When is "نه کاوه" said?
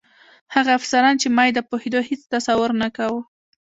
2.81-3.21